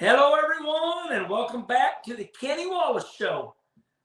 [0.00, 3.56] Hello, everyone, and welcome back to the Kenny Wallace Show.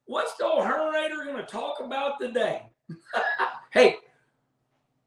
[0.05, 2.63] What's the Herminator going to talk about today?
[3.71, 3.97] hey,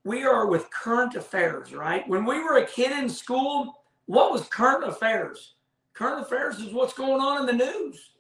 [0.05, 2.09] we are with current affairs, right?
[2.09, 5.55] When we were a kid in school, what was current affairs?
[5.93, 8.11] Current affairs is what's going on in the news.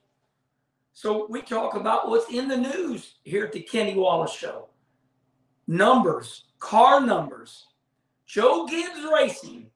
[0.92, 4.70] So we talk about what's in the news here at the Kenny Wallace Show.
[5.68, 7.68] Numbers, car numbers.
[8.26, 9.70] Joe Gibbs Racing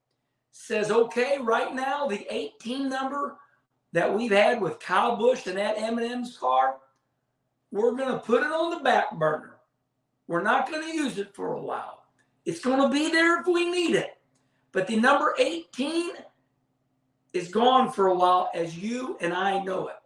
[0.53, 3.37] says, okay, right now, the 18 number
[3.93, 6.77] that we've had with Kyle Busch and that M&M's car,
[7.71, 9.57] we're going to put it on the back burner.
[10.27, 12.05] We're not going to use it for a while.
[12.45, 14.17] It's going to be there if we need it.
[14.73, 16.13] But the number 18
[17.33, 19.97] is gone for a while, as you and I know it.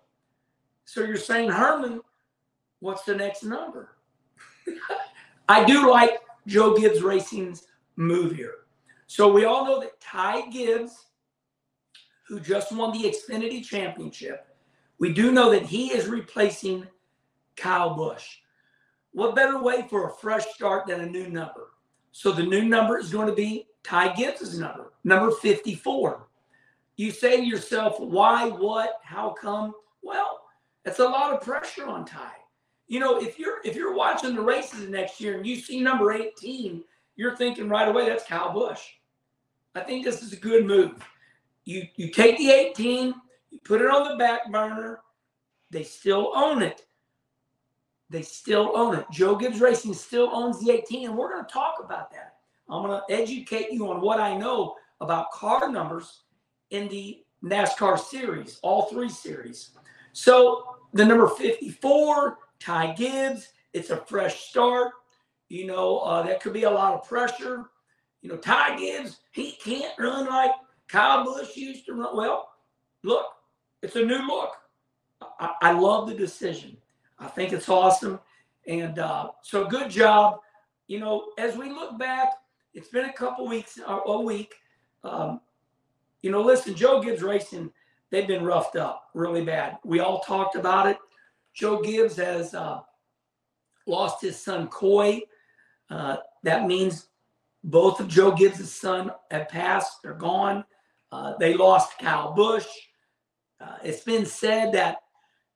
[0.85, 2.01] So you're saying, Herman,
[2.81, 3.97] what's the next number?
[5.49, 7.67] I do like Joe Gibbs Racing's
[7.97, 8.64] move here.
[9.07, 11.07] So we all know that Ty Gibbs,
[12.27, 14.47] who just won the Xfinity Championship,
[14.99, 16.87] we do know that he is replacing
[17.57, 18.39] Kyle Busch.
[19.13, 21.71] What better way for a fresh start than a new number?
[22.13, 26.27] So the new number is going to be Ty Gibbs' number, number 54.
[26.97, 29.75] You say to yourself, why, what, how come?
[30.03, 30.41] Well,
[30.85, 32.33] it's a lot of pressure on Ty.
[32.87, 36.13] You know, if you're if you're watching the races next year and you see number
[36.13, 36.85] 18,
[37.17, 38.81] you're thinking right away that's Kyle Busch.
[39.75, 40.93] I think this is a good move.
[41.65, 43.15] You you take the 18,
[43.51, 45.01] you put it on the back burner.
[45.71, 46.87] They still own it.
[48.11, 49.07] They still own it.
[49.11, 52.37] Joe Gibbs Racing still owns the 18, and we're going to talk about that.
[52.69, 56.23] I'm going to educate you on what I know about car numbers
[56.71, 59.71] in the NASCAR series, all three series.
[60.13, 64.93] So the number 54, Ty Gibbs, it's a fresh start.
[65.55, 67.67] You know, uh, that could be a lot of pressure.
[68.23, 70.51] You know, Ty Gibbs, he can't run like
[70.89, 72.17] Kyle Busch used to run.
[72.17, 72.49] Well,
[73.05, 73.27] look,
[73.81, 74.51] it's a new look.
[75.39, 76.77] I, I love the decision.
[77.21, 78.19] I think it's awesome.
[78.67, 80.41] And uh, so good job.
[80.89, 82.33] You know, as we look back,
[82.75, 84.57] it's been a couple weeks, uh, a week.
[85.05, 85.41] Um,
[86.23, 87.71] you know, listen, Joe Gibbs Racing,
[88.11, 89.79] they've been roughed up really bad.
[89.85, 90.99] We all talked about it.
[91.53, 92.81] Joe Gibbs has uh,
[93.87, 95.23] lost his son, Coy.
[95.91, 97.09] Uh, that means
[97.63, 100.03] both of Joe Gibbs' son have passed.
[100.03, 100.65] They're gone.
[101.11, 102.67] Uh, they lost Kyle Busch.
[103.61, 104.99] Uh, it's been said that,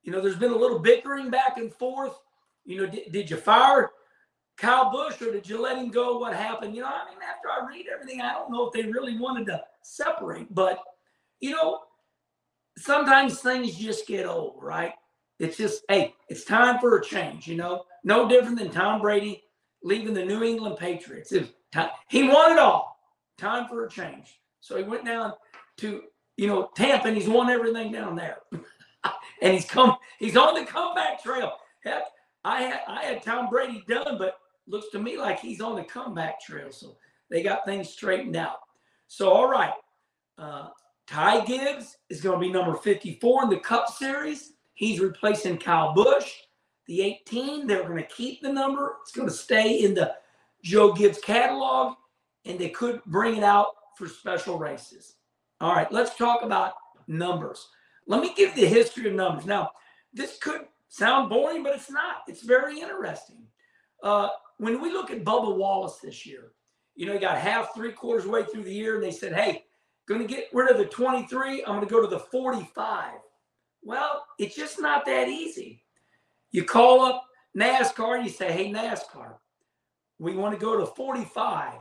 [0.02, 2.16] you know, there's been a little bickering back and forth.
[2.64, 3.90] You know, did, did you fire
[4.56, 6.18] Kyle Busch or did you let him go?
[6.18, 6.74] What happened?
[6.74, 9.46] You know, I mean, after I read everything, I don't know if they really wanted
[9.46, 10.54] to separate.
[10.54, 10.80] But,
[11.40, 11.80] you know,
[12.76, 14.92] sometimes things just get old, right?
[15.38, 17.84] It's just, hey, it's time for a change, you know?
[18.04, 19.42] No different than Tom Brady
[19.82, 21.30] leaving the New England Patriots.
[22.08, 22.98] He won it all.
[23.36, 24.40] Time for a change.
[24.60, 25.32] So he went down
[25.78, 26.02] to
[26.36, 28.38] you know Tampa, and he's won everything down there.
[29.42, 29.96] and he's come.
[30.18, 31.52] He's on the comeback trail.
[31.84, 32.04] Heck,
[32.44, 35.84] I had I had Tom Brady done, but looks to me like he's on the
[35.84, 36.70] comeback trail.
[36.70, 36.96] So
[37.30, 38.58] they got things straightened out.
[39.06, 39.72] So all right,
[40.36, 40.68] uh,
[41.06, 44.52] Ty Gibbs is going to be number 54 in the Cup Series.
[44.74, 46.32] He's replacing Kyle Busch.
[46.88, 48.96] The 18, they're going to keep the number.
[49.02, 50.14] It's going to stay in the
[50.62, 51.96] Joe Gibbs catalog,
[52.44, 55.16] and they could bring it out for special races.
[55.60, 56.72] All right, let's talk about
[57.06, 57.68] numbers.
[58.06, 59.44] Let me give the history of numbers.
[59.44, 59.72] Now,
[60.14, 62.22] this could sound boring, but it's not.
[62.26, 63.44] It's very interesting.
[64.02, 66.52] Uh, when we look at Bubba Wallace this year,
[66.94, 69.64] you know, he got half, three quarters way through the year, and they said, hey,
[70.08, 71.62] going to get rid of the 23.
[71.64, 73.12] I'm going to go to the 45.
[73.82, 75.84] Well, it's just not that easy.
[76.50, 77.24] You call up
[77.56, 79.34] NASCAR and you say, hey, NASCAR,
[80.18, 81.74] we want to go to 45.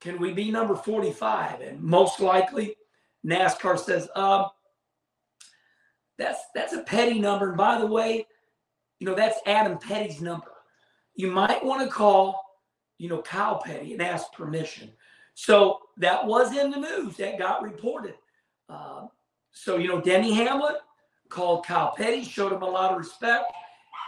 [0.00, 1.60] Can we be number 45?
[1.60, 2.76] And most likely,
[3.26, 4.46] NASCAR says, um,
[6.18, 7.48] that's that's a petty number.
[7.48, 8.26] And by the way,
[8.98, 10.52] you know, that's Adam Petty's number.
[11.14, 12.40] You might want to call,
[12.98, 14.90] you know, Kyle Petty and ask permission.
[15.34, 17.16] So that was in the news.
[17.16, 18.14] That got reported.
[18.68, 19.06] Uh,
[19.52, 20.76] so, you know, Denny Hamlin
[21.30, 23.44] called Kyle Petty, showed him a lot of respect.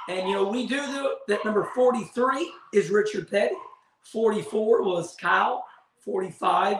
[0.08, 3.54] And you know, we do the, that number 43 is Richard Petty.
[4.02, 5.64] 44 was Kyle.
[6.04, 6.78] 45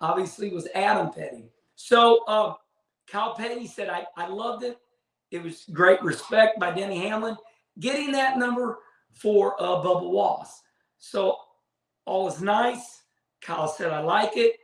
[0.00, 1.50] obviously was Adam Petty.
[1.76, 2.54] So uh,
[3.06, 4.78] Kyle Petty said, I, I loved it.
[5.30, 7.36] It was great respect by Denny Hamlin
[7.80, 8.78] getting that number
[9.12, 10.62] for uh, Bubba Wallace.
[10.98, 11.36] So
[12.04, 13.02] all is nice.
[13.40, 14.56] Kyle said, I like it.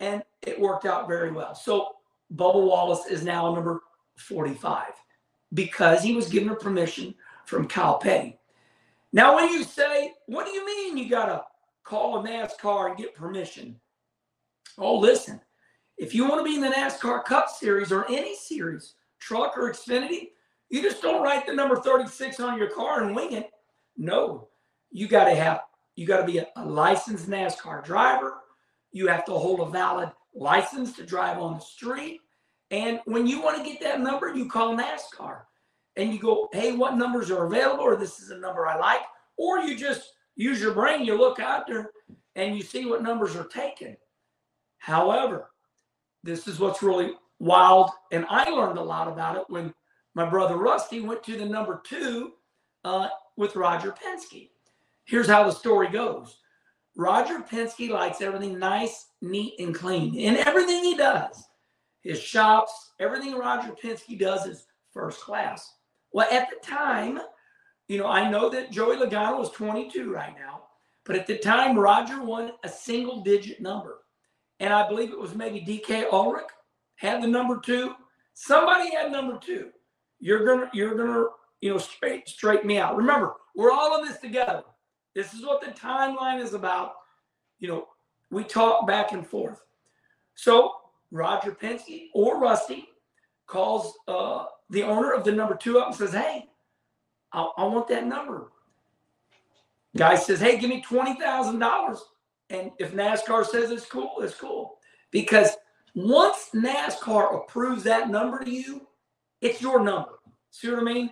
[0.00, 1.54] And it worked out very well.
[1.54, 1.88] So
[2.34, 3.82] Bubba Wallace is now number
[4.16, 4.84] 45
[5.54, 7.14] because he was given a permission
[7.46, 8.38] from Kyle Petty.
[9.12, 11.42] Now, when you say, what do you mean you got to
[11.84, 13.80] call a NASCAR and get permission?
[14.76, 15.40] Oh, listen,
[15.96, 19.72] if you want to be in the NASCAR Cup Series or any series, truck or
[19.72, 20.28] Xfinity,
[20.68, 23.50] you just don't write the number 36 on your car and wing it.
[23.96, 24.48] No,
[24.90, 25.62] you got to have,
[25.96, 28.34] you got to be a, a licensed NASCAR driver.
[28.92, 32.20] You have to hold a valid license to drive on the street.
[32.70, 35.40] And when you want to get that number, you call NASCAR
[35.96, 37.84] and you go, hey, what numbers are available?
[37.84, 39.00] Or this is a number I like.
[39.36, 41.90] Or you just use your brain, you look out there
[42.36, 43.96] and you see what numbers are taken.
[44.78, 45.50] However,
[46.22, 47.90] this is what's really wild.
[48.12, 49.72] And I learned a lot about it when
[50.14, 52.32] my brother Rusty went to the number two
[52.84, 54.50] uh, with Roger Penske.
[55.04, 56.38] Here's how the story goes
[56.96, 61.47] Roger Penske likes everything nice, neat, and clean in everything he does.
[62.02, 65.74] His shops, everything Roger Penske does is first class.
[66.12, 67.20] Well, at the time,
[67.88, 70.64] you know, I know that Joey Logano is 22 right now,
[71.04, 73.98] but at the time, Roger won a single digit number.
[74.60, 76.46] And I believe it was maybe DK Ulrich
[76.96, 77.94] had the number two.
[78.34, 79.70] Somebody had number two.
[80.20, 81.26] You're gonna, you're gonna,
[81.60, 82.96] you know, straight straighten me out.
[82.96, 84.62] Remember, we're all in this together.
[85.14, 86.94] This is what the timeline is about.
[87.58, 87.88] You know,
[88.30, 89.64] we talk back and forth.
[90.34, 90.72] So
[91.10, 92.88] Roger Penske or Rusty
[93.46, 96.46] calls uh, the owner of the number two up and says, Hey,
[97.32, 98.52] I, I want that number.
[99.96, 101.98] Guy says, Hey, give me $20,000.
[102.50, 104.78] And if NASCAR says it's cool, it's cool.
[105.10, 105.56] Because
[105.94, 108.86] once NASCAR approves that number to you,
[109.40, 110.20] it's your number.
[110.50, 111.10] See what I mean?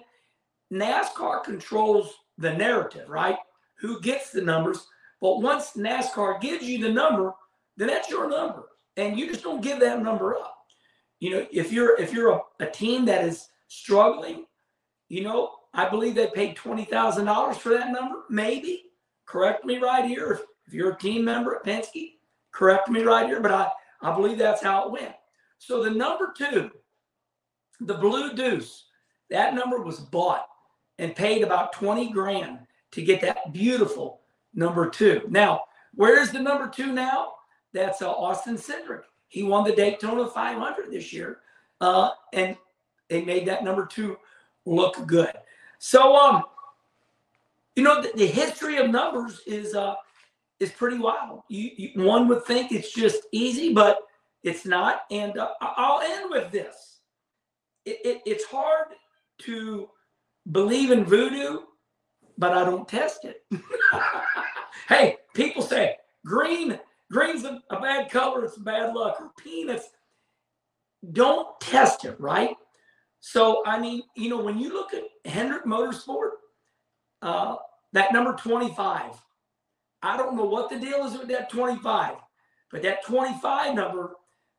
[0.72, 3.36] NASCAR controls the narrative, right?
[3.78, 4.86] Who gets the numbers.
[5.20, 7.34] But once NASCAR gives you the number,
[7.76, 8.64] then that's your number.
[8.96, 10.56] And you just don't give that number up.
[11.20, 14.46] You know, if you're if you're a, a team that is struggling,
[15.08, 18.24] you know, I believe they paid twenty thousand dollars for that number.
[18.30, 18.82] Maybe.
[19.26, 20.32] Correct me right here.
[20.32, 22.12] If, if you're a team member at Penske,
[22.52, 23.40] correct me right here.
[23.40, 23.70] But I,
[24.02, 25.14] I believe that's how it went.
[25.58, 26.70] So the number two,
[27.80, 28.84] the blue deuce,
[29.30, 30.46] that number was bought
[30.98, 32.58] and paid about 20 grand
[32.92, 34.20] to get that beautiful
[34.54, 35.22] number two.
[35.28, 35.62] Now,
[35.94, 37.32] where is the number two now?
[37.76, 39.02] That's uh, Austin Cindric.
[39.28, 41.40] He won the Daytona 500 this year,
[41.82, 42.56] uh, and
[43.10, 44.16] they made that number two
[44.64, 45.32] look good.
[45.78, 46.44] So, um,
[47.74, 49.96] you know, the, the history of numbers is uh,
[50.58, 51.42] is pretty wild.
[51.48, 53.98] You, you, one would think it's just easy, but
[54.42, 55.02] it's not.
[55.10, 57.00] And uh, I'll end with this.
[57.84, 58.88] It, it, it's hard
[59.40, 59.90] to
[60.50, 61.58] believe in voodoo,
[62.38, 63.44] but I don't test it.
[64.88, 66.80] hey, people say green,
[67.10, 69.88] green's a, a bad color, it's bad luck, or peanuts.
[71.12, 72.56] Don't test it, right?
[73.20, 76.30] So, I mean, you know, when you look at Hendrick Motorsport,
[77.22, 77.56] uh,
[77.92, 79.12] that number 25,
[80.02, 82.16] I don't know what the deal is with that 25,
[82.70, 84.14] but that 25 number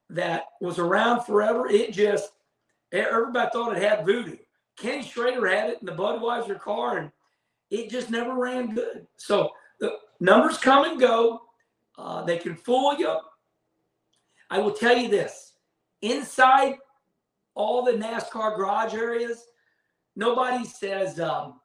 [0.10, 2.32] that was around forever, it just,
[2.92, 4.38] everybody thought it had voodoo.
[4.78, 7.12] Kenny Schrader had it in the Budweiser car, and
[7.72, 9.08] it just never ran good.
[9.18, 11.42] So the numbers come and go.
[11.98, 13.18] Uh, they can fool you.
[14.50, 15.54] I will tell you this
[16.02, 16.76] inside
[17.56, 19.48] all the NASCAR garage areas,
[20.16, 21.60] nobody says, um,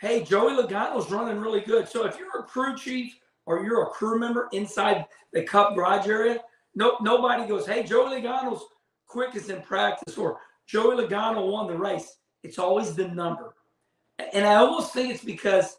[0.00, 1.88] hey, Joey Logano's running really good.
[1.88, 3.14] So if you're a crew chief
[3.46, 6.40] or you're a crew member inside the Cup garage area,
[6.74, 8.62] no, nobody goes, hey, Joey Logano's
[9.06, 12.16] quickest in practice or Joey Logano won the race.
[12.42, 13.54] It's always the number.
[14.32, 15.76] And I almost think it's because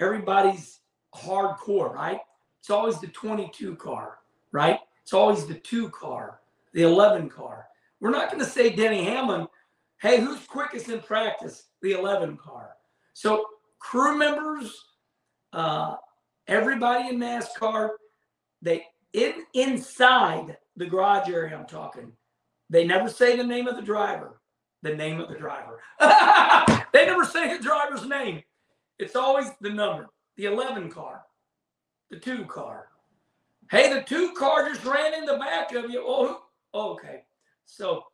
[0.00, 0.80] everybody's
[1.14, 2.20] hardcore, right?
[2.64, 4.78] It's always the 22 car, right?
[5.02, 6.40] It's always the two car,
[6.72, 7.66] the 11 car.
[8.00, 9.48] We're not going to say Denny Hamlin,
[10.00, 11.64] hey, who's quickest in practice?
[11.82, 12.70] The 11 car.
[13.12, 13.44] So
[13.80, 14.82] crew members,
[15.52, 15.96] uh,
[16.48, 17.90] everybody in NASCAR,
[18.62, 21.58] they in inside the garage area.
[21.58, 22.12] I'm talking.
[22.70, 24.40] They never say the name of the driver.
[24.80, 25.82] The name of the driver.
[26.94, 28.42] they never say the driver's name.
[28.98, 30.08] It's always the number.
[30.38, 31.24] The 11 car,
[32.10, 32.88] the two car.
[33.70, 36.02] Hey, the two car just ran in the back of you.
[36.06, 36.42] Oh,
[36.74, 37.24] okay.
[37.64, 38.04] So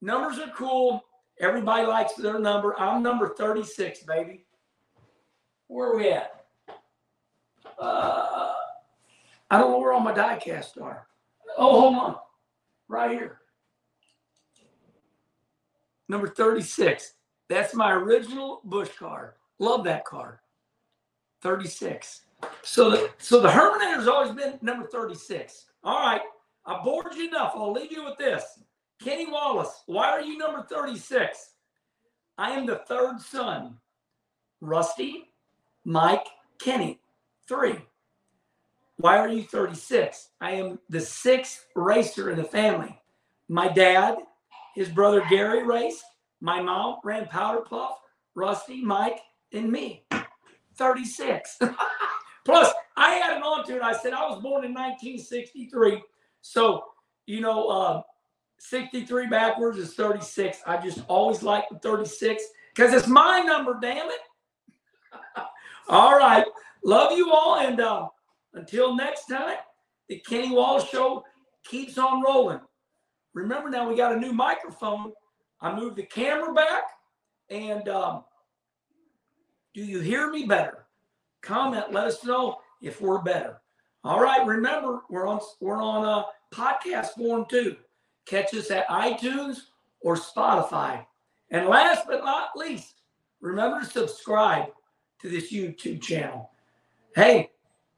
[0.00, 1.02] numbers are cool.
[1.38, 2.78] Everybody likes their number.
[2.78, 4.46] I'm number 36, baby.
[5.68, 6.44] Where are we at?
[7.78, 8.52] Uh,
[9.50, 11.06] I don't know where all my die casts are.
[11.56, 12.16] Oh, hold on.
[12.88, 13.40] Right here.
[16.08, 17.14] Number 36.
[17.48, 19.36] That's my original Busch car.
[19.58, 20.40] Love that car.
[21.42, 22.22] 36.
[22.62, 25.66] So the so the Herminator's always been number 36.
[25.84, 26.20] All right.
[26.64, 27.52] I bored you enough.
[27.54, 28.44] I'll leave you with this.
[29.02, 31.50] Kenny Wallace, why are you number 36?
[32.38, 33.76] I am the third son.
[34.60, 35.30] Rusty,
[35.84, 36.26] Mike,
[36.58, 37.00] Kenny.
[37.48, 37.78] Three.
[38.96, 40.30] Why are you 36?
[40.40, 42.98] I am the sixth racer in the family.
[43.48, 44.16] My dad,
[44.74, 46.04] his brother Gary raced.
[46.40, 47.98] My mom ran Powder Puff,
[48.34, 49.20] Rusty, Mike,
[49.52, 50.04] and me.
[50.76, 51.58] 36.
[52.46, 53.82] Plus, I added on to it.
[53.82, 56.00] I said I was born in 1963.
[56.42, 56.84] So,
[57.26, 58.02] you know, uh,
[58.58, 60.58] 63 backwards is 36.
[60.64, 62.42] I just always like the 36
[62.74, 64.20] because it's my number, damn it.
[65.88, 66.46] all right.
[66.84, 67.58] Love you all.
[67.58, 68.06] And uh,
[68.54, 69.56] until next time,
[70.08, 71.24] the Kenny Wallace Show
[71.64, 72.60] keeps on rolling.
[73.34, 75.12] Remember now, we got a new microphone.
[75.60, 76.84] I moved the camera back.
[77.50, 78.22] And um,
[79.74, 80.85] do you hear me better?
[81.46, 83.60] Comment, let us know if we're better.
[84.02, 87.76] All right, remember, we're on we're on a podcast form too.
[88.26, 89.58] Catch us at iTunes
[90.00, 91.06] or Spotify.
[91.52, 93.02] And last but not least,
[93.40, 94.66] remember to subscribe
[95.20, 96.50] to this YouTube channel.
[97.14, 97.50] Hey,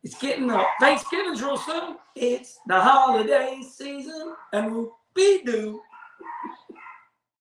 [0.05, 1.97] it's getting uh, Thanksgiving's real soon.
[2.17, 5.81] It's the holiday season, and we'll be do